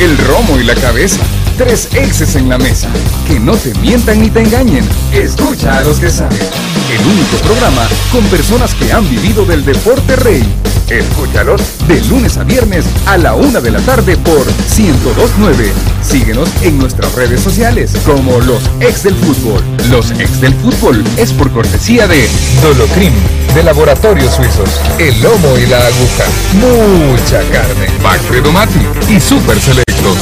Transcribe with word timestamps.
El 0.00 0.18
romo 0.18 0.58
y 0.58 0.64
la 0.64 0.74
cabeza. 0.74 1.20
Tres 1.56 1.88
exes 1.92 2.34
en 2.34 2.48
la 2.48 2.58
mesa. 2.58 2.88
Que 3.24 3.38
no 3.38 3.56
te 3.56 3.72
mientan 3.74 4.20
ni 4.20 4.28
te 4.28 4.40
engañen. 4.40 4.84
Escucha 5.12 5.78
a 5.78 5.82
los 5.82 6.00
que 6.00 6.10
saben. 6.10 6.73
El 6.94 7.04
único 7.08 7.36
programa 7.38 7.88
con 8.12 8.22
personas 8.26 8.72
que 8.74 8.92
han 8.92 9.10
vivido 9.10 9.44
del 9.44 9.64
deporte 9.64 10.14
rey. 10.14 10.44
Escúchalos 10.88 11.60
de 11.88 12.00
lunes 12.02 12.36
a 12.36 12.44
viernes 12.44 12.84
a 13.06 13.16
la 13.16 13.34
una 13.34 13.60
de 13.60 13.72
la 13.72 13.80
tarde 13.80 14.16
por 14.16 14.46
1029. 14.46 15.72
Síguenos 16.08 16.48
en 16.62 16.78
nuestras 16.78 17.12
redes 17.16 17.40
sociales 17.40 17.96
como 18.06 18.38
los 18.38 18.62
ex 18.78 19.02
del 19.02 19.16
fútbol. 19.16 19.60
Los 19.90 20.12
ex 20.12 20.40
del 20.40 20.54
fútbol 20.54 21.02
es 21.16 21.32
por 21.32 21.50
cortesía 21.50 22.06
de 22.06 22.28
Dolocrim, 22.62 23.12
de 23.56 23.64
Laboratorios 23.64 24.32
Suizos, 24.32 24.70
el 25.00 25.20
lomo 25.20 25.58
y 25.58 25.66
la 25.66 25.78
aguja. 25.78 26.24
Mucha 26.60 27.40
carne. 27.50 27.88
Bactredo 28.04 28.52
Mati 28.52 28.86
y 29.08 29.18
Super 29.18 29.58
Selectos. 29.58 30.16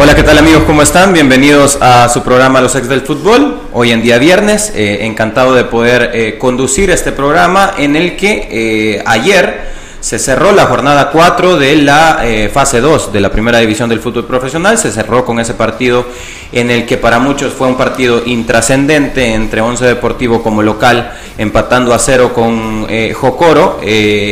Hola, 0.00 0.14
¿qué 0.14 0.22
tal 0.22 0.38
amigos? 0.38 0.62
¿Cómo 0.62 0.82
están? 0.82 1.12
Bienvenidos 1.12 1.76
a 1.80 2.08
su 2.08 2.22
programa 2.22 2.60
Los 2.60 2.76
Ex 2.76 2.88
del 2.88 3.00
Fútbol. 3.00 3.62
Hoy 3.72 3.90
en 3.90 4.00
día 4.00 4.18
viernes, 4.18 4.72
eh, 4.76 4.98
encantado 5.00 5.54
de 5.54 5.64
poder 5.64 6.12
eh, 6.14 6.38
conducir 6.38 6.90
este 6.90 7.10
programa 7.10 7.74
en 7.76 7.96
el 7.96 8.16
que 8.16 8.46
eh, 8.48 9.02
ayer 9.04 9.72
se 10.00 10.18
cerró 10.18 10.52
la 10.52 10.66
jornada 10.66 11.10
4 11.10 11.58
de 11.58 11.76
la 11.76 12.22
fase 12.52 12.80
2 12.80 13.12
de 13.12 13.20
la 13.20 13.30
primera 13.30 13.58
división 13.58 13.88
del 13.88 14.00
fútbol 14.00 14.26
profesional. 14.26 14.78
Se 14.78 14.92
cerró 14.92 15.24
con 15.24 15.40
ese 15.40 15.54
partido 15.54 16.06
en 16.52 16.70
el 16.70 16.86
que 16.86 16.96
para 16.96 17.18
muchos 17.18 17.52
fue 17.52 17.66
un 17.66 17.76
partido 17.76 18.22
intrascendente 18.24 19.34
entre 19.34 19.60
Once 19.60 19.84
Deportivo 19.84 20.42
como 20.42 20.62
local, 20.62 21.12
empatando 21.36 21.92
a 21.94 21.98
cero 21.98 22.32
con 22.34 22.86
Jocoro, 23.14 23.80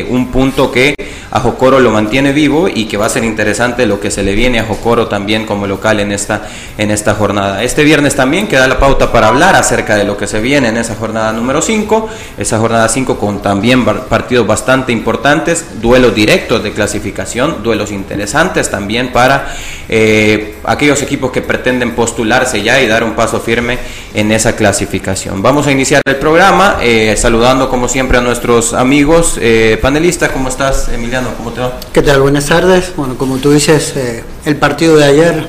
un 0.09 0.29
punto 0.31 0.71
que 0.71 0.95
a 1.31 1.41
Jocoro 1.41 1.81
lo 1.81 1.91
mantiene 1.91 2.33
vivo 2.33 2.69
y 2.69 2.87
que 2.87 2.97
va 2.97 3.07
a 3.07 3.11
ser 3.11 3.25
interesante 3.25 3.85
lo 3.85 4.01
que 4.01 4.11
se 4.11 4.23
le 4.23 4.35
viene 4.35 4.61
a 4.61 4.65
Jocoro 4.65 5.09
también 5.09 5.45
como 5.45 5.67
local 5.67 6.01
en 6.01 6.13
esta, 6.13 6.43
en 6.79 6.91
esta 6.91 7.15
jornada. 7.15 7.63
Este 7.63 7.85
viernes 7.85 8.15
también 8.15 8.49
queda 8.49 8.67
la 8.67 8.79
pauta 8.79 9.13
para 9.13 9.29
hablar 9.29 9.55
acerca 9.55 9.97
de 9.97 10.05
lo 10.05 10.17
que 10.17 10.27
se 10.27 10.41
viene 10.41 10.69
en 10.69 10.79
esa 10.79 10.95
jornada 10.95 11.33
número 11.33 11.61
5, 11.61 12.09
esa 12.39 12.59
jornada 12.59 12.89
5 12.89 13.19
con 13.19 13.43
también 13.43 13.85
partidos 13.85 14.47
bastante 14.47 14.93
importantes, 14.93 15.56
duelos 15.81 16.15
directos 16.15 16.63
de 16.63 16.73
clasificación, 16.73 17.63
duelos 17.63 17.93
interesantes 17.93 18.71
también 18.71 19.13
para 19.13 19.55
eh, 19.89 20.57
aquellos 20.65 21.03
equipos 21.03 21.31
que 21.31 21.43
pretenden 21.43 21.95
postularse 21.95 22.63
ya 22.63 22.81
y 22.81 22.87
dar 22.87 23.05
un 23.05 23.15
paso 23.15 23.41
firme 23.41 23.79
en 24.15 24.33
esa 24.33 24.57
clasificación. 24.57 25.43
Vamos 25.43 25.67
a 25.67 25.73
iniciar 25.73 26.03
el 26.07 26.17
programa 26.17 26.79
eh, 26.81 27.15
saludando 27.17 27.69
como 27.69 27.89
siempre 27.89 28.19
a 28.19 28.21
nuestros 28.21 28.75
amigos 28.75 29.39
eh, 29.41 29.79
panelistas. 29.81 30.31
¿Cómo 30.31 30.49
estás, 30.49 30.89
Emiliano? 30.89 31.29
¿cómo 31.37 31.53
te 31.53 31.61
va? 31.61 31.79
¿Qué 31.93 32.03
tal? 32.03 32.21
Buenas 32.21 32.47
tardes. 32.47 32.93
Bueno, 32.97 33.17
como 33.17 33.37
tú 33.37 33.53
dices, 33.53 33.95
eh, 33.97 34.25
el 34.45 34.57
partido 34.57 34.97
de 34.97 35.05
ayer 35.05 35.49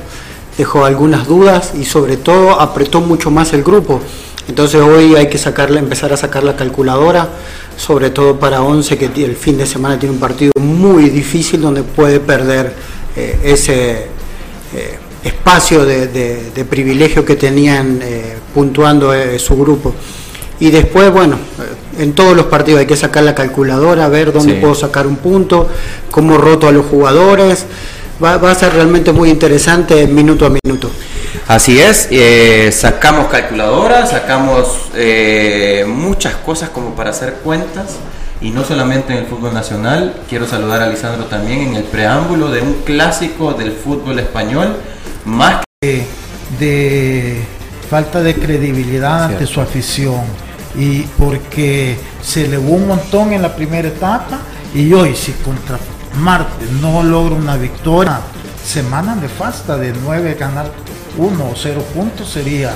dejó 0.57 0.85
algunas 0.85 1.27
dudas 1.27 1.73
y 1.79 1.85
sobre 1.85 2.17
todo 2.17 2.59
apretó 2.59 3.01
mucho 3.01 3.31
más 3.31 3.53
el 3.53 3.63
grupo. 3.63 4.01
Entonces 4.47 4.81
hoy 4.81 5.15
hay 5.15 5.27
que 5.27 5.37
sacarle, 5.37 5.79
empezar 5.79 6.13
a 6.13 6.17
sacar 6.17 6.43
la 6.43 6.55
calculadora, 6.55 7.29
sobre 7.75 8.09
todo 8.09 8.39
para 8.39 8.61
Once 8.61 8.97
que 8.97 9.05
el 9.05 9.35
fin 9.35 9.57
de 9.57 9.65
semana 9.65 9.99
tiene 9.99 10.13
un 10.13 10.21
partido 10.21 10.53
muy 10.59 11.09
difícil 11.09 11.61
donde 11.61 11.83
puede 11.83 12.19
perder 12.19 12.73
eh, 13.15 13.39
ese 13.43 14.07
eh, 14.73 14.99
espacio 15.23 15.85
de, 15.85 16.65
privilegio 16.69 17.25
que 17.25 17.35
tenían 17.35 17.99
puntuando 18.53 19.11
su 19.37 19.57
grupo. 19.57 19.93
Y 20.59 20.71
después, 20.71 21.11
bueno, 21.11 21.37
en 21.99 22.13
todos 22.13 22.35
los 22.35 22.47
partidos 22.47 22.79
hay 22.79 22.85
que 22.87 22.95
sacar 22.95 23.23
la 23.23 23.35
calculadora, 23.35 24.07
ver 24.07 24.31
dónde 24.31 24.55
puedo 24.55 24.73
sacar 24.73 25.05
un 25.05 25.17
punto, 25.17 25.67
cómo 26.09 26.37
roto 26.37 26.67
a 26.67 26.71
los 26.71 26.85
jugadores. 26.85 27.65
Va, 28.23 28.33
a 28.33 28.55
ser 28.55 28.73
realmente 28.73 29.11
muy 29.11 29.29
interesante 29.29 30.07
minuto 30.07 30.45
a 30.45 30.49
minuto. 30.49 30.89
Así 31.47 31.79
es, 31.79 32.07
eh, 32.09 32.71
sacamos 32.71 33.27
calculadora, 33.27 34.05
sacamos 34.05 34.89
eh, 34.95 35.85
muchas 35.87 36.35
cosas 36.35 36.69
como 36.69 36.95
para 36.95 37.11
hacer 37.11 37.35
cuentas 37.43 37.97
y 38.41 38.49
no 38.49 38.63
solamente 38.63 39.13
en 39.13 39.19
el 39.19 39.25
fútbol 39.25 39.53
nacional, 39.53 40.15
quiero 40.27 40.47
saludar 40.47 40.81
a 40.81 40.87
Lisandro 40.87 41.25
también 41.25 41.61
en 41.61 41.75
el 41.75 41.83
preámbulo 41.83 42.49
de 42.49 42.61
un 42.61 42.73
clásico 42.85 43.53
del 43.53 43.71
fútbol 43.71 44.19
español, 44.19 44.75
más 45.25 45.63
que 45.81 46.05
de 46.59 47.41
falta 47.89 48.21
de 48.21 48.35
credibilidad 48.35 49.25
ante 49.25 49.45
su 49.45 49.61
afición 49.61 50.21
y 50.75 51.01
porque 51.17 51.97
se 52.21 52.45
elevó 52.45 52.73
un 52.73 52.87
montón 52.87 53.31
en 53.33 53.41
la 53.41 53.55
primera 53.55 53.87
etapa 53.87 54.39
y 54.73 54.91
hoy 54.93 55.15
si 55.15 55.31
contra 55.33 55.77
Marte 56.19 56.65
no 56.81 57.03
logra 57.03 57.35
una 57.35 57.57
victoria, 57.57 58.19
semana 58.63 59.15
de 59.15 59.29
fasta 59.29 59.77
de 59.77 59.93
9 60.03 60.35
ganar 60.39 60.71
1 61.17 61.43
o 61.45 61.53
0 61.55 61.83
puntos 61.93 62.29
sería, 62.29 62.71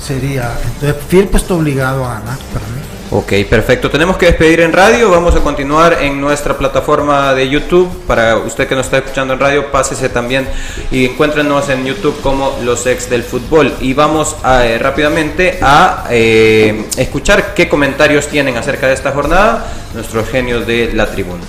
sería, 0.00 0.52
entonces 0.64 0.96
Firpo 1.08 1.36
está 1.36 1.54
obligado 1.54 2.04
a 2.04 2.14
ganar 2.14 2.38
para 2.52 2.66
mí. 2.66 2.94
Ok, 3.10 3.32
perfecto. 3.48 3.90
Tenemos 3.90 4.16
que 4.16 4.26
despedir 4.26 4.60
en 4.60 4.72
radio. 4.72 5.08
Vamos 5.10 5.36
a 5.36 5.40
continuar 5.40 5.98
en 6.00 6.20
nuestra 6.20 6.58
plataforma 6.58 7.32
de 7.34 7.48
YouTube. 7.48 7.88
Para 8.06 8.38
usted 8.38 8.66
que 8.66 8.74
nos 8.74 8.86
está 8.86 8.98
escuchando 8.98 9.34
en 9.34 9.40
radio, 9.40 9.70
pásese 9.70 10.08
también 10.08 10.48
y 10.90 11.04
encuéntrenos 11.04 11.68
en 11.68 11.84
YouTube 11.84 12.20
como 12.22 12.58
Los 12.64 12.86
Ex 12.86 13.08
del 13.10 13.22
Fútbol. 13.22 13.72
Y 13.80 13.94
vamos 13.94 14.34
a, 14.42 14.66
eh, 14.66 14.78
rápidamente 14.78 15.60
a 15.62 16.06
eh, 16.10 16.86
escuchar 16.96 17.54
qué 17.54 17.68
comentarios 17.68 18.26
tienen 18.26 18.56
acerca 18.56 18.88
de 18.88 18.94
esta 18.94 19.12
jornada 19.12 19.64
nuestros 19.94 20.28
genios 20.28 20.66
de 20.66 20.92
la 20.92 21.06
tribuna. 21.06 21.44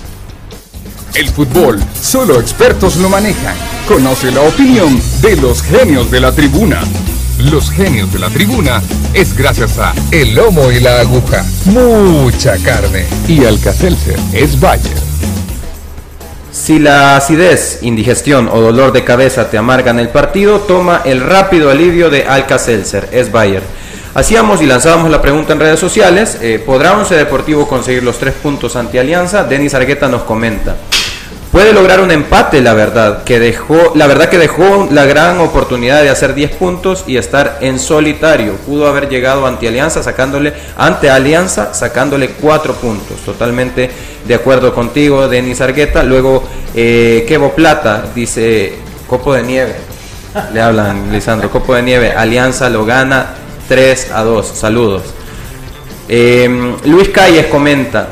El 1.16 1.30
fútbol, 1.30 1.82
solo 1.98 2.38
expertos 2.38 2.96
lo 2.96 3.08
manejan. 3.08 3.56
Conoce 3.88 4.30
la 4.30 4.42
opinión 4.42 5.00
de 5.22 5.36
los 5.36 5.62
genios 5.62 6.10
de 6.10 6.20
la 6.20 6.32
tribuna. 6.32 6.82
Los 7.38 7.70
genios 7.70 8.12
de 8.12 8.18
la 8.18 8.28
tribuna 8.28 8.82
es 9.14 9.34
gracias 9.34 9.78
a 9.78 9.94
El 10.10 10.34
Lomo 10.34 10.70
y 10.70 10.78
la 10.78 11.00
Aguja. 11.00 11.42
Mucha 11.64 12.58
carne. 12.58 13.06
Y 13.28 13.46
Alcacelser 13.46 14.18
es 14.34 14.60
Bayer. 14.60 14.98
Si 16.52 16.78
la 16.78 17.16
acidez, 17.16 17.78
indigestión 17.80 18.50
o 18.52 18.60
dolor 18.60 18.92
de 18.92 19.02
cabeza 19.02 19.48
te 19.48 19.56
amargan 19.56 19.98
el 19.98 20.10
partido, 20.10 20.60
toma 20.60 21.00
el 21.06 21.22
rápido 21.22 21.70
alivio 21.70 22.10
de 22.10 22.24
Alcacelser 22.24 23.08
es 23.12 23.32
Bayer. 23.32 23.62
Hacíamos 24.14 24.60
y 24.60 24.66
lanzábamos 24.66 25.10
la 25.10 25.22
pregunta 25.22 25.54
en 25.54 25.60
redes 25.60 25.80
sociales, 25.80 26.36
eh, 26.42 26.62
¿podrá 26.64 26.94
Once 26.94 27.14
Deportivo 27.14 27.66
conseguir 27.66 28.02
los 28.02 28.18
tres 28.18 28.34
puntos 28.34 28.76
ante 28.76 29.00
Alianza? 29.00 29.44
Denis 29.44 29.72
Argueta 29.72 30.08
nos 30.08 30.22
comenta 30.22 30.76
puede 31.56 31.72
lograr 31.72 32.02
un 32.02 32.10
empate, 32.10 32.60
la 32.60 32.74
verdad, 32.74 33.24
que 33.24 33.40
dejó, 33.40 33.92
la 33.94 34.06
verdad 34.06 34.28
que 34.28 34.36
dejó 34.36 34.88
la 34.90 35.06
gran 35.06 35.40
oportunidad 35.40 36.02
de 36.02 36.10
hacer 36.10 36.34
10 36.34 36.50
puntos 36.56 37.04
y 37.06 37.16
estar 37.16 37.56
en 37.62 37.78
solitario. 37.78 38.56
Pudo 38.66 38.86
haber 38.86 39.08
llegado 39.08 39.46
ante 39.46 39.66
Alianza 39.66 40.02
sacándole 40.02 40.52
ante 40.76 41.08
Alianza 41.08 41.72
sacándole 41.72 42.28
4 42.28 42.74
puntos. 42.74 43.20
Totalmente 43.24 43.90
de 44.26 44.34
acuerdo 44.34 44.74
contigo, 44.74 45.28
Denis 45.28 45.62
Argueta. 45.62 46.02
Luego 46.02 46.46
eh, 46.74 47.24
Kevo 47.26 47.52
Plata 47.52 48.04
dice 48.14 48.74
Copo 49.06 49.32
de 49.32 49.42
nieve. 49.42 49.76
Le 50.52 50.60
hablan 50.60 51.10
Lisandro, 51.10 51.50
Copo 51.50 51.74
de 51.74 51.80
nieve. 51.80 52.12
Alianza 52.12 52.68
lo 52.68 52.84
gana 52.84 53.30
3 53.66 54.10
a 54.12 54.24
2. 54.24 54.46
Saludos. 54.46 55.04
Eh, 56.06 56.74
Luis 56.84 57.08
Calles 57.08 57.46
comenta, 57.46 58.08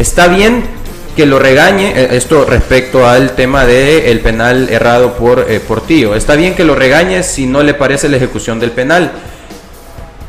está 0.00 0.26
bien 0.26 0.81
que 1.16 1.26
lo 1.26 1.38
regañe, 1.38 1.92
eh, 1.94 2.08
esto 2.12 2.44
respecto 2.44 3.06
al 3.06 3.32
tema 3.32 3.64
del 3.64 4.04
el 4.04 4.20
penal 4.20 4.68
errado 4.70 5.14
por, 5.14 5.46
eh, 5.48 5.60
por 5.60 5.82
Tío. 5.82 6.14
Está 6.14 6.34
bien 6.34 6.54
que 6.54 6.64
lo 6.64 6.74
regañe 6.74 7.22
si 7.22 7.46
no 7.46 7.62
le 7.62 7.74
parece 7.74 8.08
la 8.08 8.16
ejecución 8.16 8.58
del 8.60 8.72
penal, 8.72 9.12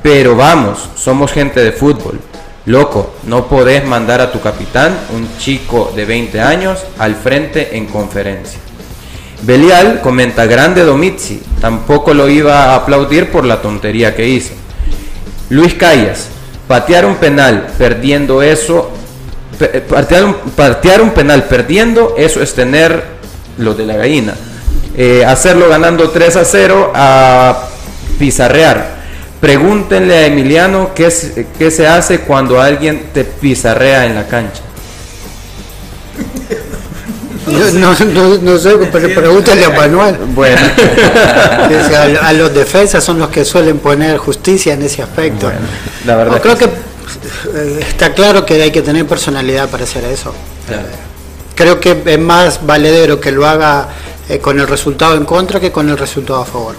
pero 0.02 0.36
vamos, 0.36 0.90
somos 0.96 1.32
gente 1.32 1.62
de 1.62 1.72
fútbol. 1.72 2.20
Loco, 2.66 3.14
no 3.24 3.48
podés 3.48 3.86
mandar 3.86 4.22
a 4.22 4.32
tu 4.32 4.40
capitán, 4.40 4.98
un 5.14 5.28
chico 5.38 5.92
de 5.94 6.06
20 6.06 6.40
años, 6.40 6.80
al 6.98 7.16
frente 7.16 7.76
en 7.76 7.88
conferencia. 7.88 8.60
Belial 9.42 10.00
comenta, 10.00 10.46
grande 10.46 10.84
Domitzi, 10.84 11.42
tampoco 11.60 12.14
lo 12.14 12.30
iba 12.30 12.64
a 12.64 12.76
aplaudir 12.76 13.30
por 13.30 13.44
la 13.44 13.62
tontería 13.62 14.16
que 14.16 14.30
hizo. 14.30 14.54
Luis 15.50 15.74
Callas, 15.74 16.30
patear 16.70 17.06
un 17.06 17.16
penal 17.16 17.68
perdiendo 17.78 18.42
eso 18.42 18.93
eh, 19.60 19.84
partear 19.88 21.02
un, 21.02 21.12
penal 21.12 21.44
perdiendo, 21.46 22.16
eso 22.18 22.42
es 22.42 22.54
tener 22.54 23.04
lo 23.58 23.74
de 23.74 23.86
la 23.86 23.96
gallina. 23.96 24.34
Eh, 24.96 25.24
hacerlo 25.26 25.70
ganando 25.70 26.10
3 26.10 26.36
a 26.38 26.46
0 26.46 26.92
a 26.94 27.68
pizarrear. 28.20 29.04
Pregúntenle 29.40 30.16
a 30.16 30.26
Emiliano 30.28 30.92
qué, 30.94 31.12
qué 31.58 31.72
se 31.72 31.88
hace 31.88 32.20
cuando 32.20 32.62
alguien 32.62 33.10
te 33.14 33.24
pizarrea 33.24 34.06
en 34.06 34.16
la 34.16 34.28
cancha. 34.28 34.62
No, 37.46 37.94
no, 38.42 38.58
sé, 38.58 38.78
pero 38.92 39.14
pregúntale 39.14 39.66
a 39.66 39.70
Manuel. 39.70 40.16
Bueno. 40.34 40.62
a, 42.22 42.34
los 42.34 42.54
defensas 42.54 43.04
son 43.04 43.20
los 43.20 43.30
que 43.30 43.44
suelen 43.44 43.80
poner 43.80 44.18
justicia 44.18 44.74
en 44.74 44.84
ese 44.84 45.02
aspecto. 45.04 45.52
la 46.06 46.16
verdad. 46.16 46.42
creo 46.42 46.58
que 46.58 46.70
está 47.80 48.14
claro 48.14 48.46
que 48.46 48.62
hay 48.62 48.72
que 48.72 48.82
tener 48.82 49.06
personalidad 49.06 49.70
para 49.70 49.84
hacer 49.84 50.04
eso. 50.06 50.34
creo 51.56 51.80
que 51.80 52.02
es 52.06 52.20
más 52.20 52.66
valedero 52.66 53.20
que 53.20 53.32
lo 53.32 53.48
haga 53.48 53.90
eh, 54.30 54.40
con 54.40 54.58
el 54.58 54.68
resultado 54.68 55.16
en 55.16 55.26
contra 55.26 55.60
que 55.60 55.72
con 55.72 55.90
el 55.90 55.98
resultado 55.98 56.42
a 56.42 56.46
favor. 56.46 56.76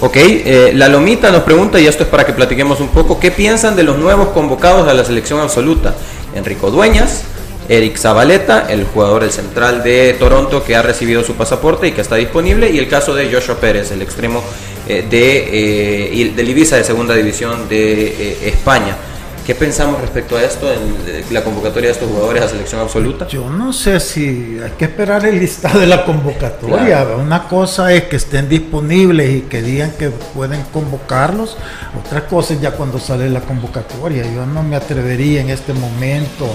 Ok, 0.00 0.16
eh, 0.16 0.72
la 0.74 0.88
Lomita 0.88 1.30
nos 1.30 1.42
pregunta, 1.42 1.78
y 1.78 1.86
esto 1.86 2.02
es 2.02 2.08
para 2.08 2.26
que 2.26 2.32
platiquemos 2.32 2.80
un 2.80 2.88
poco, 2.88 3.20
¿qué 3.20 3.30
piensan 3.30 3.76
de 3.76 3.84
los 3.84 3.98
nuevos 3.98 4.28
convocados 4.28 4.88
a 4.88 4.94
la 4.94 5.04
selección 5.04 5.38
absoluta? 5.38 5.94
Enrico 6.34 6.72
Dueñas, 6.72 7.22
Eric 7.68 7.96
Zabaleta, 7.98 8.66
el 8.68 8.84
jugador 8.84 9.22
del 9.22 9.30
central 9.30 9.84
de 9.84 10.16
Toronto 10.18 10.64
que 10.64 10.74
ha 10.74 10.82
recibido 10.82 11.22
su 11.22 11.34
pasaporte 11.34 11.86
y 11.86 11.92
que 11.92 12.00
está 12.00 12.16
disponible, 12.16 12.68
y 12.68 12.78
el 12.78 12.88
caso 12.88 13.14
de 13.14 13.32
Joshua 13.32 13.54
Pérez, 13.60 13.92
el 13.92 14.02
extremo 14.02 14.42
eh, 14.88 15.06
de, 15.08 16.32
del 16.34 16.48
Ibiza 16.48 16.76
de 16.76 16.82
segunda 16.82 17.14
división 17.14 17.68
de 17.68 18.48
España. 18.48 18.96
¿Qué 19.44 19.56
pensamos 19.56 20.00
respecto 20.00 20.36
a 20.36 20.42
esto, 20.42 20.70
en 20.72 21.34
la 21.34 21.42
convocatoria 21.42 21.88
de 21.88 21.94
estos 21.94 22.08
jugadores 22.08 22.44
a 22.44 22.48
selección 22.48 22.80
absoluta? 22.80 23.26
Yo 23.26 23.50
no 23.50 23.72
sé 23.72 23.98
si 23.98 24.56
hay 24.62 24.70
que 24.78 24.84
esperar 24.84 25.26
el 25.26 25.40
listado 25.40 25.80
de 25.80 25.86
la 25.88 26.04
convocatoria. 26.04 27.04
Una 27.18 27.48
cosa 27.48 27.92
es 27.92 28.04
que 28.04 28.16
estén 28.16 28.48
disponibles 28.48 29.34
y 29.34 29.40
que 29.42 29.60
digan 29.60 29.92
que 29.98 30.10
pueden 30.10 30.62
convocarlos. 30.72 31.56
Otra 31.98 32.24
cosa 32.28 32.54
es 32.54 32.60
ya 32.60 32.70
cuando 32.70 33.00
sale 33.00 33.28
la 33.30 33.40
convocatoria. 33.40 34.22
Yo 34.32 34.46
no 34.46 34.62
me 34.62 34.76
atrevería 34.76 35.40
en 35.40 35.50
este 35.50 35.72
momento 35.74 36.48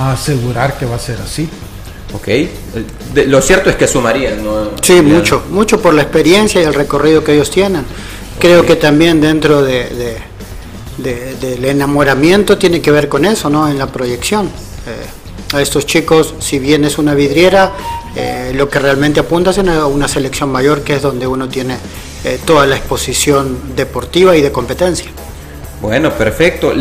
a, 0.00 0.12
asegurar 0.12 0.78
que 0.78 0.86
va 0.86 0.96
a 0.96 1.00
ser 1.00 1.18
así. 1.20 1.46
Ok, 2.14 2.28
lo 3.26 3.42
cierto 3.42 3.68
es 3.68 3.76
que 3.76 3.86
sumarían, 3.86 4.42
¿no? 4.42 4.70
Sí, 4.80 5.02
mucho, 5.02 5.44
mucho 5.50 5.82
por 5.82 5.92
la 5.92 6.00
experiencia 6.00 6.62
y 6.62 6.64
el 6.64 6.72
recorrido 6.72 7.22
que 7.22 7.34
ellos 7.34 7.50
tienen. 7.50 7.84
Creo 8.38 8.64
que 8.64 8.76
también 8.76 9.20
dentro 9.20 9.60
de 9.60 10.16
del 10.98 11.64
enamoramiento 11.64 12.58
tiene 12.58 12.80
que 12.80 12.90
ver 12.90 13.08
con 13.08 13.24
eso, 13.24 13.48
¿no? 13.48 13.68
En 13.68 13.78
la 13.78 13.86
proyección. 13.86 14.46
Eh, 14.46 15.56
a 15.56 15.62
estos 15.62 15.86
chicos, 15.86 16.34
si 16.40 16.58
bien 16.58 16.84
es 16.84 16.98
una 16.98 17.14
vidriera, 17.14 17.72
eh, 18.14 18.52
lo 18.54 18.68
que 18.68 18.78
realmente 18.78 19.20
apunta 19.20 19.50
es 19.50 19.58
a 19.58 19.86
una 19.86 20.06
selección 20.06 20.50
mayor, 20.50 20.82
que 20.82 20.96
es 20.96 21.02
donde 21.02 21.26
uno 21.26 21.48
tiene 21.48 21.76
eh, 22.24 22.38
toda 22.44 22.66
la 22.66 22.76
exposición 22.76 23.74
deportiva 23.74 24.36
y 24.36 24.42
de 24.42 24.52
competencia. 24.52 25.10
Bueno, 25.80 26.12
perfecto. 26.12 26.72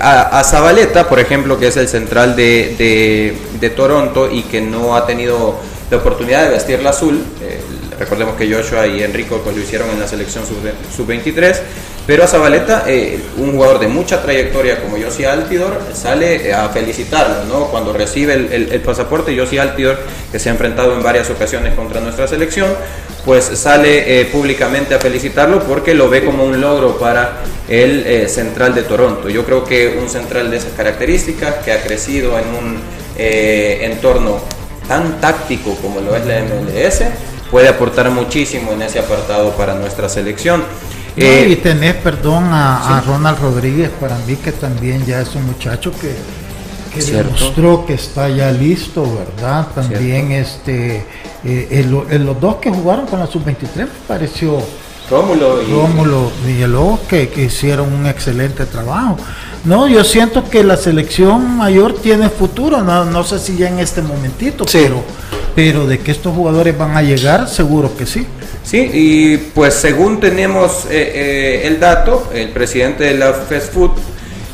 a, 0.00 0.44
Zabaleta, 0.44 1.08
por 1.08 1.18
ejemplo, 1.18 1.58
que 1.58 1.68
es 1.68 1.76
el 1.78 1.88
central 1.88 2.36
de, 2.36 3.34
de, 3.58 3.70
Toronto 3.70 4.30
y 4.30 4.42
que 4.42 4.60
no 4.60 4.94
ha 4.94 5.06
tenido 5.06 5.56
la 5.90 5.96
oportunidad 5.96 6.44
de 6.44 6.50
vestir 6.50 6.82
la 6.82 6.90
azul, 6.90 7.24
recordemos 7.98 8.36
que 8.36 8.52
Joshua 8.52 8.86
y 8.86 9.02
Enrico 9.02 9.40
pues, 9.42 9.56
lo 9.56 9.62
hicieron 9.62 9.88
en 9.90 10.00
la 10.00 10.06
selección 10.06 10.44
sub-23, 10.46 11.60
pero 12.06 12.24
a 12.24 12.26
Zabaleta, 12.26 12.84
eh, 12.88 13.20
un 13.36 13.52
jugador 13.52 13.78
de 13.78 13.86
mucha 13.86 14.20
trayectoria 14.22 14.80
como 14.80 14.96
Yossi 14.96 15.24
Altidor, 15.24 15.78
sale 15.94 16.48
eh, 16.48 16.52
a 16.52 16.68
felicitarlo, 16.68 17.44
¿no? 17.44 17.66
Cuando 17.66 17.92
recibe 17.92 18.34
el, 18.34 18.80
pasaporte, 18.80 19.34
Yossi 19.34 19.58
Altidor, 19.58 19.98
que 20.32 20.40
se 20.40 20.48
ha 20.48 20.52
enfrentado 20.52 20.94
en 20.94 21.02
varias 21.02 21.30
ocasiones 21.30 21.74
contra 21.74 22.00
nuestra 22.00 22.26
selección, 22.26 22.70
pues 23.24 23.44
sale 23.44 24.20
eh, 24.20 24.24
públicamente 24.24 24.96
a 24.96 24.98
felicitarlo 24.98 25.62
porque 25.62 25.94
lo 25.94 26.10
ve 26.10 26.24
como 26.24 26.44
un 26.44 26.60
logro 26.60 26.98
para 26.98 27.38
el 27.68 28.28
central 28.28 28.74
de 28.74 28.82
Toronto. 28.82 29.28
Yo 29.28 29.44
creo 29.44 29.64
que 29.64 29.96
un 30.02 30.08
central 30.08 30.50
de 30.50 30.56
esas 30.56 30.72
características, 30.72 31.64
que 31.64 31.70
ha 31.72 31.82
crecido 31.82 32.36
en 32.36 32.48
un 32.48 32.80
entorno 33.16 34.40
tan 34.88 35.20
táctico 35.20 35.76
como 35.76 36.00
lo 36.00 36.16
es 36.16 36.26
la 36.26 36.40
MLS, 36.40 37.02
puede 37.52 37.68
aportar 37.68 38.10
muchísimo 38.10 38.72
en 38.72 38.82
ese 38.82 38.98
apartado 38.98 39.52
para 39.52 39.74
nuestra 39.74 40.08
selección. 40.08 40.64
Eh, 41.16 41.48
y 41.50 41.56
tenés, 41.56 41.94
perdón, 41.96 42.44
a, 42.52 43.02
Ronald 43.06 43.38
Rodríguez, 43.38 43.90
para 44.00 44.16
mí 44.18 44.36
que 44.36 44.52
también 44.52 45.04
ya 45.04 45.20
es 45.20 45.34
un 45.34 45.46
muchacho 45.46 45.92
que, 46.00 46.14
demostró 47.12 47.84
que 47.86 47.94
está 47.94 48.28
ya 48.28 48.50
listo, 48.50 49.02
¿verdad? 49.02 49.68
También 49.74 50.32
este, 50.32 51.04
eh, 51.44 51.86
los 51.88 52.40
dos 52.40 52.56
que 52.56 52.70
jugaron 52.70 53.06
con 53.06 53.20
la 53.20 53.26
sub-23 53.26 53.76
me 53.76 53.86
pareció 54.06 54.58
Rómulo 55.10 55.62
y 55.62 55.70
Rómulo 55.70 56.30
que, 57.08 57.28
que, 57.28 57.44
hicieron 57.44 57.92
un 57.92 58.06
excelente 58.06 58.64
trabajo. 58.66 59.18
No, 59.64 59.86
yo 59.86 60.02
siento 60.04 60.48
que 60.48 60.64
la 60.64 60.76
selección 60.76 61.56
mayor 61.56 61.94
tiene 61.94 62.28
futuro, 62.30 62.82
no, 62.82 63.04
no 63.04 63.22
sé 63.22 63.38
si 63.38 63.56
ya 63.56 63.68
en 63.68 63.78
este 63.78 64.00
momentito, 64.02 64.64
pero, 64.72 65.02
pero 65.54 65.86
de 65.86 65.98
que 65.98 66.10
estos 66.10 66.34
jugadores 66.34 66.76
van 66.76 66.96
a 66.96 67.02
llegar, 67.02 67.48
seguro 67.48 67.96
que 67.96 68.06
sí. 68.06 68.26
Sí, 68.64 68.90
y 68.92 69.36
pues 69.36 69.74
según 69.74 70.20
tenemos 70.20 70.86
eh, 70.86 71.12
eh, 71.14 71.62
el 71.66 71.80
dato, 71.80 72.30
el 72.32 72.50
presidente 72.50 73.04
de 73.04 73.14
la 73.14 73.32
Fast 73.32 73.72
Food 73.72 73.90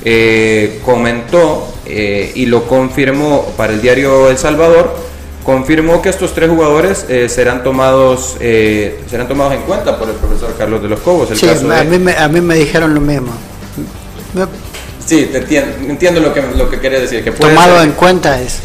eh, 0.04 0.80
comentó 0.84 1.74
y 1.86 2.44
lo 2.44 2.64
confirmó 2.64 3.46
para 3.56 3.72
el 3.72 3.80
diario 3.80 4.28
El 4.28 4.36
Salvador, 4.36 4.94
confirmó 5.42 6.02
que 6.02 6.10
estos 6.10 6.34
tres 6.34 6.50
jugadores 6.50 7.06
serán 7.28 7.64
tomados 7.64 8.36
serán 8.38 9.26
tomados 9.26 9.54
en 9.54 9.62
cuenta 9.62 9.98
por 9.98 10.10
el 10.10 10.16
profesor 10.16 10.54
Carlos 10.58 10.82
de 10.82 10.88
los 10.88 11.00
Cobos. 11.00 11.30
sí, 11.32 11.48
a, 11.48 11.84
mí 11.84 11.98
me, 11.98 12.12
a 12.12 12.28
mí 12.28 12.42
me 12.42 12.56
dijeron 12.56 12.92
lo 12.92 13.00
mismo. 13.00 13.32
Sí, 15.06 15.30
te 15.32 15.38
entiendo, 15.38 15.76
entiendo 15.88 16.20
lo 16.20 16.34
que, 16.34 16.42
lo 16.54 16.68
que 16.68 16.78
quieres 16.78 17.00
decir. 17.00 17.24
Que 17.24 17.30
Tomado 17.30 17.82
en 17.82 17.92
cuenta 17.92 18.38
es 18.42 18.60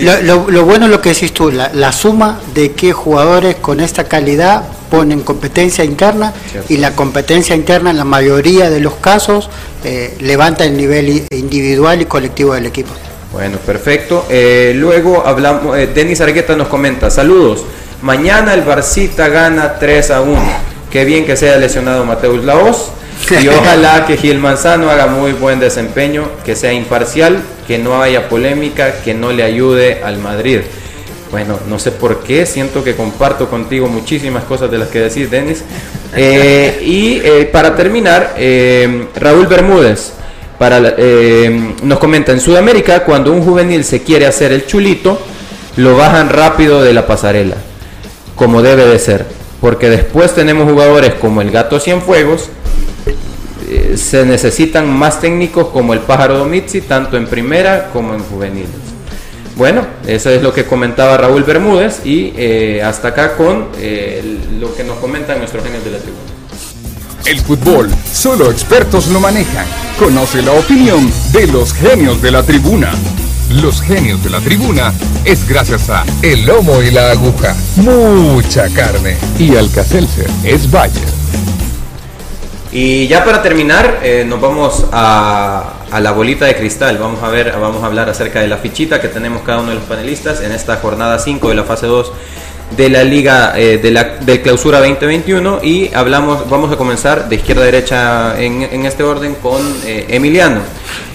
lo, 0.00 0.50
lo, 0.50 0.64
bueno 0.64 0.86
es 0.86 0.90
lo 0.90 1.00
que 1.00 1.10
decís 1.10 1.32
tú, 1.32 1.50
la, 1.50 1.92
suma 1.92 2.40
de 2.54 2.72
qué 2.72 2.92
jugadores 2.92 3.56
con 3.56 3.80
esta 3.80 4.04
calidad 4.04 4.64
ponen 4.90 5.20
competencia 5.20 5.84
interna 5.84 6.32
y 6.68 6.76
la 6.76 6.94
competencia 6.94 7.56
interna 7.56 7.90
en 7.90 7.96
la 7.96 8.04
mayoría 8.04 8.70
de 8.70 8.80
los 8.80 8.94
casos 8.94 9.48
eh, 9.84 10.16
levanta 10.20 10.64
el 10.64 10.76
nivel 10.76 11.26
individual 11.30 12.00
y 12.00 12.04
colectivo 12.06 12.54
del 12.54 12.66
equipo. 12.66 12.90
Bueno, 13.32 13.56
perfecto. 13.58 14.26
Eh, 14.28 14.74
luego 14.76 15.26
hablamos, 15.26 15.78
eh, 15.78 15.88
Denis 15.92 16.20
Argueta 16.20 16.54
nos 16.54 16.68
comenta, 16.68 17.10
saludos, 17.10 17.64
mañana 18.02 18.52
el 18.52 18.62
Barcita 18.62 19.28
gana 19.28 19.78
3 19.78 20.10
a 20.10 20.20
1. 20.20 20.40
Qué 20.90 21.04
bien 21.06 21.24
que 21.24 21.36
sea 21.36 21.56
lesionado 21.56 22.04
Mateus 22.04 22.44
Laos 22.44 22.92
y 23.30 23.48
ojalá 23.48 24.04
que 24.06 24.16
Gil 24.16 24.38
Manzano 24.38 24.90
haga 24.90 25.06
muy 25.06 25.32
buen 25.32 25.60
desempeño, 25.60 26.28
que 26.44 26.56
sea 26.56 26.72
imparcial, 26.72 27.42
que 27.66 27.78
no 27.78 28.02
haya 28.02 28.28
polémica, 28.28 29.02
que 29.02 29.14
no 29.14 29.32
le 29.32 29.42
ayude 29.42 30.02
al 30.02 30.18
Madrid. 30.18 30.60
Bueno, 31.30 31.58
no 31.66 31.78
sé 31.78 31.92
por 31.92 32.22
qué, 32.22 32.44
siento 32.44 32.84
que 32.84 32.94
comparto 32.94 33.48
contigo 33.48 33.88
muchísimas 33.88 34.44
cosas 34.44 34.70
de 34.70 34.78
las 34.78 34.88
que 34.88 35.00
decís, 35.00 35.30
Denis. 35.30 35.64
Eh, 36.14 36.82
y 36.84 37.20
eh, 37.24 37.48
para 37.50 37.74
terminar, 37.74 38.34
eh, 38.36 39.06
Raúl 39.16 39.46
Bermúdez 39.46 40.12
para, 40.58 40.94
nos 41.82 41.98
comenta, 41.98 42.32
en 42.32 42.40
Sudamérica, 42.40 43.02
cuando 43.02 43.32
un 43.32 43.42
juvenil 43.42 43.82
se 43.82 44.02
quiere 44.02 44.26
hacer 44.26 44.52
el 44.52 44.66
chulito, 44.66 45.18
lo 45.76 45.96
bajan 45.96 46.28
rápido 46.28 46.82
de 46.82 46.92
la 46.92 47.06
pasarela, 47.06 47.56
como 48.36 48.62
debe 48.62 48.84
de 48.84 48.98
ser, 48.98 49.26
porque 49.60 49.88
después 49.88 50.34
tenemos 50.34 50.70
jugadores 50.70 51.14
como 51.14 51.40
el 51.40 51.50
Gato 51.50 51.80
Cienfuegos, 51.80 52.50
eh, 53.68 53.96
se 53.96 54.24
necesitan 54.24 54.88
más 54.88 55.20
técnicos 55.20 55.68
como 55.68 55.94
el 55.94 56.00
pájaro 56.00 56.38
Domitzi, 56.38 56.82
tanto 56.82 57.16
en 57.16 57.26
primera 57.26 57.90
como 57.92 58.14
en 58.14 58.20
juveniles. 58.20 58.70
Bueno, 59.56 59.86
eso 60.06 60.30
es 60.30 60.42
lo 60.42 60.52
que 60.52 60.64
comentaba 60.64 61.16
Raúl 61.16 61.44
Bermúdez 61.44 62.00
y 62.04 62.32
eh, 62.36 62.82
hasta 62.82 63.08
acá 63.08 63.36
con 63.36 63.68
eh, 63.78 64.38
lo 64.58 64.74
que 64.74 64.82
nos 64.82 64.98
comentan 64.98 65.38
nuestros 65.38 65.62
genios 65.62 65.84
de 65.84 65.90
la 65.90 65.98
tribuna. 65.98 66.22
El 67.26 67.38
fútbol, 67.38 67.88
solo 68.12 68.50
expertos 68.50 69.08
lo 69.08 69.20
manejan. 69.20 69.66
Conoce 69.98 70.42
la 70.42 70.52
opinión 70.52 71.10
de 71.32 71.46
los 71.46 71.72
genios 71.72 72.20
de 72.20 72.30
la 72.30 72.42
tribuna. 72.42 72.90
Los 73.50 73.82
genios 73.82 74.24
de 74.24 74.30
la 74.30 74.40
tribuna 74.40 74.92
es 75.24 75.46
gracias 75.46 75.90
a 75.90 76.04
El 76.22 76.46
Lomo 76.46 76.82
y 76.82 76.90
la 76.90 77.10
Aguja. 77.10 77.54
Mucha 77.76 78.68
carne. 78.70 79.16
Y 79.38 79.54
Alcacelser 79.54 80.28
es 80.42 80.68
Bayer. 80.70 81.21
Y 82.72 83.06
ya 83.06 83.22
para 83.22 83.42
terminar, 83.42 84.00
eh, 84.02 84.24
nos 84.26 84.40
vamos 84.40 84.86
a, 84.92 85.74
la 86.00 86.12
bolita 86.12 86.46
de 86.46 86.56
cristal. 86.56 86.96
Vamos 86.96 87.22
a 87.22 87.28
ver, 87.28 87.52
vamos 87.60 87.82
a 87.82 87.86
hablar 87.86 88.08
acerca 88.08 88.40
de 88.40 88.48
la 88.48 88.56
fichita 88.56 88.98
que 88.98 89.08
tenemos 89.08 89.42
cada 89.42 89.60
uno 89.60 89.68
de 89.68 89.74
los 89.74 89.84
panelistas 89.84 90.40
en 90.40 90.52
esta 90.52 90.76
jornada 90.76 91.18
5 91.18 91.50
de 91.50 91.54
la 91.54 91.64
fase 91.64 91.86
2 91.86 92.12
de 92.74 92.88
la 92.88 93.04
Liga 93.04 93.52
eh, 93.58 93.76
de, 93.76 93.90
la, 93.90 94.04
de 94.04 94.40
Clausura 94.40 94.78
2021 94.78 95.60
y 95.62 95.92
hablamos, 95.92 96.48
vamos 96.48 96.72
a 96.72 96.76
comenzar 96.76 97.28
de 97.28 97.36
izquierda 97.36 97.60
a 97.60 97.66
derecha 97.66 98.40
en, 98.40 98.62
en 98.62 98.86
este 98.86 99.02
orden 99.02 99.34
con 99.34 99.60
eh, 99.84 100.06
Emiliano. 100.08 100.62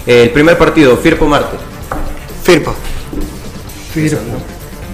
el 0.06 0.30
primer 0.30 0.56
partido, 0.56 0.96
Firpo 0.96 1.26
Marte. 1.26 1.56
Firpo. 2.44 2.72
Firpo 3.92 4.18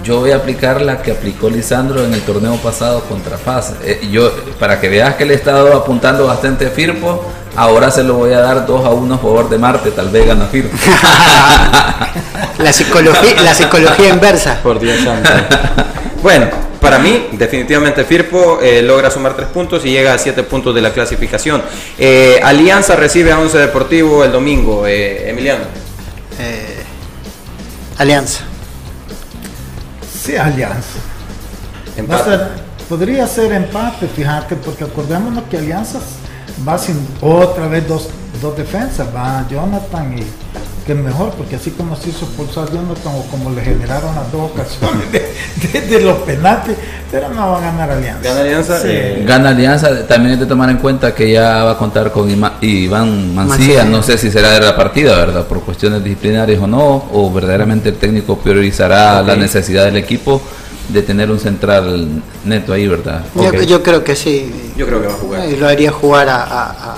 yo 0.05 0.19
voy 0.19 0.31
a 0.31 0.35
aplicar 0.35 0.81
la 0.81 1.01
que 1.01 1.11
aplicó 1.11 1.49
Lisandro 1.49 2.05
en 2.05 2.13
el 2.13 2.21
torneo 2.21 2.55
pasado 2.57 3.01
contra 3.05 3.39
Faz. 3.39 3.73
Eh, 3.83 4.07
yo, 4.11 4.31
para 4.59 4.79
que 4.79 4.87
veas 4.87 5.15
que 5.15 5.25
le 5.25 5.33
he 5.33 5.35
estado 5.35 5.75
apuntando 5.75 6.27
bastante 6.27 6.67
a 6.67 6.69
Firpo, 6.69 7.25
ahora 7.55 7.89
se 7.89 8.03
lo 8.03 8.13
voy 8.13 8.31
a 8.31 8.39
dar 8.39 8.67
2 8.67 8.85
a 8.85 8.89
1 8.89 9.15
a 9.15 9.17
favor 9.17 9.49
de 9.49 9.57
Marte, 9.57 9.89
tal 9.89 10.09
vez 10.09 10.27
gana 10.27 10.45
Firpo. 10.45 10.77
la, 12.59 12.71
psicología, 12.71 13.41
la 13.41 13.55
psicología 13.55 14.09
inversa. 14.09 14.59
Por 14.61 14.79
Dios 14.79 15.03
santo. 15.03 15.29
Bueno, 16.21 16.47
para 16.81 16.97
mí, 16.97 17.27
definitivamente 17.33 18.03
Firpo 18.03 18.59
eh, 18.59 18.81
logra 18.81 19.11
sumar 19.11 19.35
3 19.35 19.47
puntos 19.49 19.85
y 19.85 19.91
llega 19.91 20.11
a 20.13 20.17
7 20.17 20.41
puntos 20.43 20.73
de 20.73 20.81
la 20.81 20.91
clasificación. 20.91 21.61
Eh, 21.99 22.39
Alianza 22.43 22.95
recibe 22.95 23.31
a 23.31 23.39
11 23.39 23.57
Deportivo 23.59 24.23
el 24.23 24.31
domingo. 24.31 24.87
Emiliano. 24.87 25.65
Alianza. 27.97 28.43
Sí, 30.25 30.35
Alianza. 30.35 30.97
podría 32.89 33.27
ser 33.27 33.51
empate, 33.51 34.07
fíjate, 34.07 34.55
porque 34.55 34.83
acordémonos 34.83 35.43
que 35.43 35.57
Alianzas 35.57 36.01
va 36.67 36.79
sin 36.79 36.97
otra 37.21 37.67
vez 37.67 37.87
dos, 37.87 38.09
dos 38.41 38.57
defensas, 38.57 39.07
va 39.15 39.45
Jonathan 39.47 40.17
y 40.17 40.23
que 40.85 40.93
es 40.93 40.97
mejor, 40.99 41.31
porque 41.31 41.55
así 41.55 41.71
como 41.71 41.95
se 41.95 42.09
hizo 42.09 42.25
expulsar 42.25 42.71
Jonathan 42.71 43.13
o 43.15 43.23
como 43.31 43.49
le 43.49 43.61
generaron 43.61 44.13
las 44.13 44.31
dos 44.31 44.51
ocasiones 44.51 45.11
de, 45.11 45.99
los 46.01 46.19
penaltis, 46.19 46.75
pero 47.11 47.29
no 47.29 47.51
va 47.51 47.57
a 47.57 47.61
ganar 47.61 47.89
Alianza. 47.89 48.21
Gana 48.21 48.41
Alianza. 48.41 48.81
Eh, 48.85 49.23
gana 49.27 49.49
Alianza, 49.49 50.07
también 50.07 50.33
hay 50.33 50.39
que 50.39 50.45
tomar 50.45 50.69
en 50.69 50.77
cuenta 50.77 51.15
que 51.15 51.31
ya 51.31 51.63
va 51.63 51.71
a 51.71 51.77
contar 51.77 52.11
con 52.11 52.29
Iván 52.61 53.33
Mancía, 53.33 53.83
no 53.83 54.03
sé 54.03 54.17
si 54.17 54.29
será 54.29 54.51
de 54.51 54.59
la 54.59 54.75
partida, 54.75 55.15
¿verdad? 55.17 55.45
Por 55.47 55.61
cuestiones 55.61 56.03
disciplinarias 56.03 56.61
o 56.61 56.67
no, 56.67 57.05
o 57.11 57.31
verdaderamente 57.31 57.89
el 57.89 57.95
técnico 57.95 58.37
priorizará 58.37 59.23
la 59.23 59.35
necesidad 59.35 59.85
del 59.85 59.97
equipo 59.97 60.39
de 60.89 61.01
tener 61.01 61.31
un 61.31 61.39
central 61.39 62.21
neto 62.43 62.73
ahí, 62.73 62.87
¿verdad? 62.87 63.23
Yo, 63.67 63.81
creo 63.81 64.03
que 64.03 64.15
sí. 64.15 64.73
Yo 64.77 64.85
creo 64.85 65.01
que 65.01 65.07
va 65.07 65.13
a 65.13 65.17
jugar. 65.17 65.49
Y 65.49 65.55
lo 65.55 65.67
haría 65.67 65.91
jugar 65.91 66.29
a 66.29 66.43
a, 66.43 66.95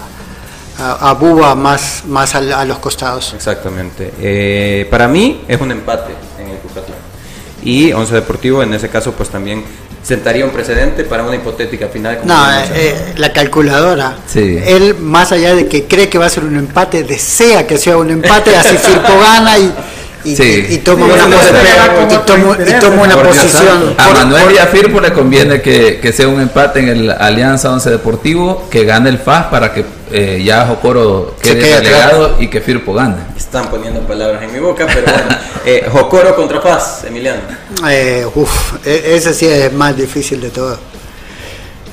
Buba 1.20 1.56
más, 1.56 2.04
más 2.06 2.36
a, 2.36 2.66
los 2.66 2.80
costados. 2.80 3.34
Exactamente. 3.34 4.14
Eh, 4.20 4.88
para 4.90 5.08
mí 5.08 5.44
es 5.48 5.60
un 5.60 5.72
empate 5.72 6.14
en 6.40 6.50
el 6.50 6.58
Cucatlán. 6.58 7.00
Y 7.64 7.92
Once 7.94 8.14
Deportivo 8.14 8.62
en 8.62 8.74
ese 8.74 8.90
caso 8.90 9.12
pues 9.14 9.30
también 9.30 9.64
sentaría 10.04 10.46
un 10.46 10.52
precedente 10.52 11.04
para 11.04 11.24
una 11.24 11.36
hipotética 11.36 11.90
final. 11.90 12.20
no, 12.24 12.46
eh, 12.74 13.14
la 13.18 13.34
calculadora. 13.34 14.18
Él, 14.36 14.96
más 15.00 15.32
allá 15.32 15.54
de 15.54 15.68
que 15.68 15.86
cree 15.86 16.08
que 16.08 16.18
va 16.18 16.28
a 16.28 16.30
ser 16.30 16.46
un 16.46 16.56
empate, 16.56 17.04
desea 17.04 17.68
que 17.68 17.78
sea 17.78 17.98
un 17.98 18.12
empate, 18.12 18.56
así 18.56 18.78
Firpo 18.78 19.20
gana 19.20 19.58
y, 19.58 19.74
y, 20.28 20.78
toma 20.80 21.06
una, 21.06 21.24
posición. 23.24 23.96
A 23.98 24.10
Manuel 24.10 24.56
y 24.56 24.58
a 24.58 24.68
Firpo 24.68 25.00
le 25.00 25.14
conviene 25.14 25.62
que, 25.62 26.00
que, 26.02 26.12
sea 26.12 26.28
un 26.28 26.42
empate 26.42 26.80
en 26.80 26.90
el 26.90 27.12
Alianza 27.12 27.72
Once 27.72 27.90
Deportivo, 27.90 28.68
que 28.70 28.84
gane 28.84 29.10
el 29.10 29.20
FAS 29.20 29.46
para 29.46 29.74
que 29.74 29.86
eh, 30.12 30.42
ya 30.44 30.66
Jocoro 30.66 31.36
quede 31.42 31.82
delegado 31.82 32.38
y 32.40 32.48
que 32.48 32.62
Firpo 32.62 32.94
gane. 32.94 33.16
Están 33.36 33.70
poniendo 33.70 34.02
palabras 34.02 34.42
en 34.44 34.54
mi 34.54 34.60
boca, 34.60 34.86
pero 34.88 35.04
bueno. 35.04 35.38
eh, 35.66 35.86
Jocoro 35.92 36.36
contra 36.36 36.62
Paz, 36.62 37.04
Emiliano. 37.06 37.42
Eh, 37.90 38.26
uf, 38.36 38.86
e, 38.86 39.16
ese 39.16 39.34
sí 39.34 39.48
es 39.48 39.72
más 39.74 39.96
difícil 39.98 40.40
de 40.40 40.50
todo. 40.50 40.78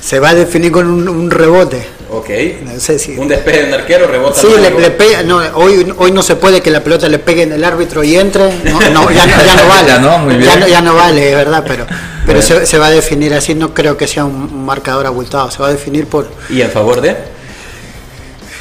Se 0.00 0.20
va 0.20 0.30
a 0.30 0.34
definir 0.34 0.70
con 0.70 0.86
un, 0.86 1.30
rebote. 1.30 1.86
Ok. 2.18 2.30
No 2.64 2.78
sé 2.78 2.98
si... 2.98 3.16
Un 3.16 3.28
despeje 3.28 3.62
de 3.62 3.68
un 3.68 3.74
arquero, 3.74 4.06
rebota. 4.06 4.40
Sí, 4.40 4.46
le, 4.60 4.90
pega, 4.90 5.22
no, 5.22 5.38
hoy, 5.54 5.92
hoy 5.98 6.12
no 6.12 6.22
se 6.22 6.36
puede 6.36 6.60
que 6.60 6.70
la 6.70 6.80
pelota 6.82 7.08
le 7.08 7.18
pegue 7.18 7.42
en 7.42 7.52
el 7.52 7.64
árbitro 7.64 8.04
y 8.04 8.16
entre. 8.16 8.52
No, 8.64 8.80
no 8.90 9.10
ya, 9.10 9.26
no 9.26 9.66
vale. 9.68 9.88
ya, 9.88 9.98
no, 9.98 10.18
muy 10.18 10.36
bien. 10.36 10.50
Ya, 10.68 10.80
no, 10.80 10.94
vale, 10.94 11.30
es 11.30 11.36
verdad, 11.36 11.64
pero, 11.66 11.86
pero 12.26 12.40
se, 12.40 12.66
se, 12.66 12.78
va 12.78 12.86
a 12.86 12.90
definir 12.90 13.34
así. 13.34 13.54
No 13.54 13.74
creo 13.74 13.96
que 13.96 14.06
sea 14.06 14.24
un 14.24 14.64
marcador 14.64 15.06
abultado. 15.06 15.50
Se 15.50 15.58
va 15.58 15.68
a 15.68 15.72
definir 15.72 16.06
por. 16.06 16.28
¿Y 16.48 16.60
en 16.60 16.70
favor 16.70 17.00
de? 17.00 17.16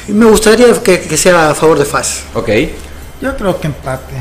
Me 0.08 0.26
gustaría 0.26 0.66
que, 0.82 1.16
sea 1.16 1.50
a 1.50 1.54
favor 1.54 1.78
de 1.78 1.84
FAS. 1.84 2.24
Ok. 2.34 2.50
Yo 3.20 3.36
creo 3.36 3.58
que 3.58 3.68
empate. 3.68 4.14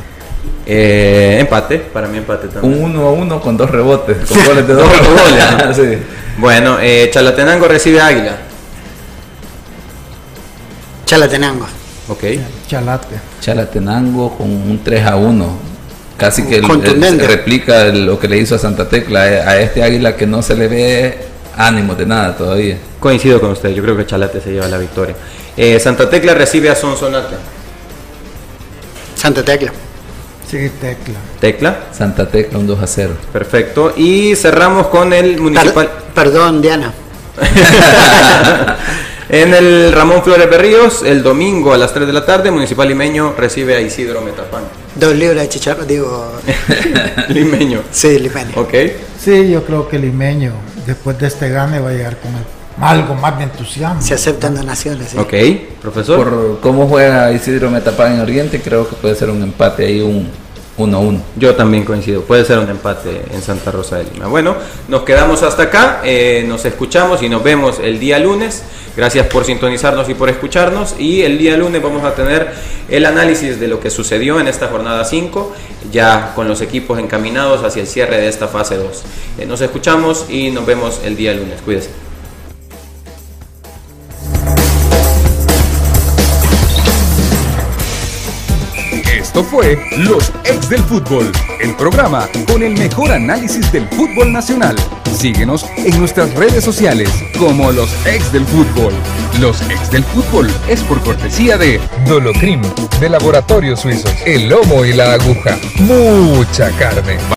Eh, 0.66 1.38
empate, 1.40 1.80
para 1.80 2.08
mí 2.08 2.20
empate 2.20 2.48
también. 2.48 2.82
Un 2.84 2.96
1 2.96 3.08
a 3.08 3.12
1 3.12 3.42
con 3.42 3.58
dos 3.58 3.70
rebotes, 3.70 4.18
con 4.30 4.46
goles 4.46 4.68
de 4.68 4.74
dos 4.76 4.88
goles. 4.88 5.76
sí. 5.76 5.98
Bueno, 6.38 6.78
eh, 6.82 7.10
Chalatenango 7.12 7.68
recibe 7.68 8.00
a 8.00 8.08
Águila. 8.08 8.38
Chalatenango. 11.14 11.68
Ok. 12.08 12.24
Chalate. 12.68 13.20
Chalatenango 13.40 14.36
con 14.36 14.50
un 14.50 14.82
3 14.84 15.06
a 15.06 15.16
1. 15.16 15.58
Casi 16.18 16.42
que 16.44 16.60
replica 16.60 17.86
lo 17.90 18.20
que 18.20 18.28
le 18.28 18.40
hizo 18.40 18.56
a 18.56 18.58
Santa 18.58 18.90
Tecla, 18.90 19.32
eh, 19.32 19.42
a 19.42 19.60
este 19.60 19.84
Águila 19.84 20.16
que 20.16 20.26
no 20.26 20.42
se 20.42 20.56
le 20.56 20.68
ve 20.68 21.18
ánimo 21.56 21.94
de 21.94 22.08
nada 22.08 22.36
todavía. 22.36 22.80
Coincido 23.00 23.40
con 23.40 23.52
usted, 23.52 23.70
yo 23.76 23.84
creo 23.84 23.96
que 23.96 24.08
Chalate 24.08 24.42
se 24.42 24.54
lleva 24.54 24.68
la 24.68 24.80
victoria. 24.80 25.16
Eh, 25.56 25.80
Santa 25.80 26.10
Tecla 26.10 26.34
recibe 26.34 26.72
a 26.72 26.76
Sonsonate. 26.76 27.36
Santa 29.16 29.46
Tecla. 29.46 29.72
Sí, 30.50 30.72
Tecla. 30.82 31.20
Tecla. 31.40 31.78
Santa 31.92 32.28
Tecla, 32.28 32.58
un 32.58 32.66
2 32.66 32.82
a 32.82 32.88
0. 32.88 33.14
Perfecto. 33.32 33.94
Y 33.96 34.36
cerramos 34.36 34.88
con 34.88 35.14
el 35.14 35.40
municipal. 35.40 35.92
perdón, 36.16 36.60
Diana. 36.60 36.92
en 39.34 39.52
el 39.52 39.92
Ramón 39.92 40.22
Flores 40.22 40.48
Berríos, 40.48 41.02
el 41.04 41.24
domingo 41.24 41.74
a 41.74 41.78
las 41.80 41.92
3 41.92 42.06
de 42.06 42.14
la 42.14 42.24
tarde, 42.24 42.52
Municipal 42.52 42.88
Limeño 42.88 43.34
recibe 43.36 43.76
a 43.76 43.82
Isidro 43.82 44.22
Metapán. 44.22 44.62
Dos 44.94 45.16
libras 45.16 45.42
de 45.42 45.50
chicharro, 45.50 45.86
digo. 45.86 46.34
limeño. 47.30 47.82
Sí, 47.90 48.20
limeño. 48.20 48.52
Ok. 48.56 48.74
Sí, 49.20 49.50
yo 49.50 49.66
creo 49.66 49.90
que 49.90 49.98
Limeño, 49.98 50.54
después 50.86 51.18
de 51.18 51.26
este 51.26 51.50
gane, 51.50 51.80
va 51.80 51.90
a 51.90 51.94
llegar 51.94 52.18
con 52.18 52.30
el 52.32 52.44
algo 52.80 53.16
más 53.16 53.36
de 53.40 53.46
entusiasmo. 53.46 54.02
Se 54.04 54.14
aceptan 54.14 54.54
donaciones. 54.54 55.10
¿sí? 55.10 55.18
Ok, 55.18 55.34
profesor. 55.82 56.18
Por 56.18 56.60
cómo 56.60 56.88
juega 56.88 57.32
Isidro 57.32 57.72
Metapán 57.72 58.14
en 58.14 58.20
Oriente, 58.20 58.62
creo 58.62 58.88
que 58.88 58.96
puede 58.96 59.16
ser 59.16 59.32
un 59.32 59.42
empate 59.42 59.86
ahí, 59.86 60.02
un 60.02 60.30
1-1. 60.78 61.20
Yo 61.36 61.56
también 61.56 61.86
coincido, 61.86 62.22
puede 62.22 62.46
ser 62.46 62.60
un 62.60 62.70
empate 62.70 63.22
en 63.32 63.42
Santa 63.42 63.72
Rosa 63.72 63.98
de 63.98 64.06
Lima. 64.06 64.28
Bueno, 64.28 64.56
nos 64.88 65.04
quedamos 65.04 65.44
hasta 65.44 65.64
acá, 65.64 66.02
eh, 66.04 66.46
nos 66.48 66.66
escuchamos 66.66 67.22
y 67.22 67.30
nos 67.30 67.44
vemos 67.44 67.80
el 67.80 68.00
día 68.00 68.20
lunes. 68.20 68.64
Gracias 68.96 69.28
por 69.28 69.46
sintonizarnos 69.46 70.10
y 70.10 70.14
por 70.14 70.30
escucharnos. 70.30 70.96
Y 71.00 71.22
el 71.22 71.38
día 71.38 71.58
lunes 71.58 71.82
vamos 71.82 72.04
a 72.04 72.16
tener 72.16 72.52
el 72.90 73.06
análisis 73.06 73.60
de 73.60 73.68
lo 73.68 73.80
que 73.80 73.90
sucedió 73.90 74.40
en 74.40 74.48
esta 74.48 74.68
jornada 74.68 75.06
5, 75.06 75.54
ya 75.92 76.34
con 76.36 76.48
los 76.48 76.62
equipos 76.62 77.00
encaminados 77.00 77.64
hacia 77.64 77.82
el 77.82 77.88
cierre 77.88 78.18
de 78.18 78.28
esta 78.28 78.48
fase 78.48 78.78
2. 78.78 79.04
Eh, 79.40 79.46
nos 79.46 79.62
escuchamos 79.62 80.26
y 80.30 80.52
nos 80.52 80.66
vemos 80.66 81.02
el 81.04 81.16
día 81.16 81.34
lunes. 81.34 81.62
Cuídense. 81.62 82.03
Esto 89.34 89.46
fue 89.46 89.84
Los 89.98 90.32
Ex 90.44 90.70
del 90.70 90.84
Fútbol, 90.84 91.32
el 91.60 91.76
programa 91.76 92.30
con 92.48 92.62
el 92.62 92.78
mejor 92.78 93.12
análisis 93.12 93.72
del 93.72 93.88
fútbol 93.88 94.32
nacional. 94.32 94.76
Síguenos 95.12 95.66
en 95.76 95.98
nuestras 95.98 96.32
redes 96.36 96.64
sociales 96.64 97.10
como 97.40 97.72
Los 97.72 97.90
Ex 98.06 98.32
del 98.32 98.46
Fútbol. 98.46 98.94
Los 99.40 99.60
Ex 99.72 99.90
del 99.90 100.04
Fútbol 100.04 100.54
es 100.68 100.82
por 100.82 101.02
cortesía 101.02 101.58
de 101.58 101.82
Dolocrim, 102.08 102.62
de 103.00 103.10
Laboratorios 103.10 103.80
Suizos, 103.80 104.14
el 104.24 104.50
lomo 104.50 104.86
y 104.86 104.94
la 104.94 105.14
aguja. 105.14 105.58
Mucha 105.80 106.70
carne. 106.78 107.18